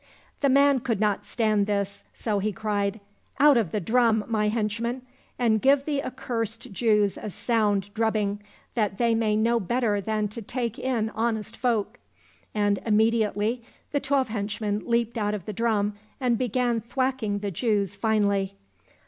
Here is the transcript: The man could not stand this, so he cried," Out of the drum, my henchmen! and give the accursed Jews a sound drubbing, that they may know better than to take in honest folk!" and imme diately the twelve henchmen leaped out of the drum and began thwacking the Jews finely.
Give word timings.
The 0.39 0.49
man 0.49 0.79
could 0.79 0.99
not 0.99 1.27
stand 1.27 1.67
this, 1.67 2.03
so 2.15 2.39
he 2.39 2.51
cried," 2.51 2.99
Out 3.39 3.55
of 3.55 3.69
the 3.69 3.79
drum, 3.79 4.23
my 4.27 4.47
henchmen! 4.47 5.03
and 5.37 5.61
give 5.61 5.85
the 5.85 6.03
accursed 6.03 6.71
Jews 6.71 7.19
a 7.21 7.29
sound 7.29 7.93
drubbing, 7.93 8.41
that 8.73 8.97
they 8.97 9.13
may 9.13 9.35
know 9.35 9.59
better 9.59 10.01
than 10.01 10.27
to 10.29 10.41
take 10.41 10.79
in 10.79 11.11
honest 11.13 11.55
folk!" 11.55 11.99
and 12.55 12.79
imme 12.83 13.11
diately 13.13 13.61
the 13.91 13.99
twelve 13.99 14.29
henchmen 14.29 14.81
leaped 14.87 15.19
out 15.19 15.35
of 15.35 15.45
the 15.45 15.53
drum 15.53 15.93
and 16.19 16.35
began 16.35 16.81
thwacking 16.81 17.37
the 17.37 17.51
Jews 17.51 17.95
finely. 17.95 18.55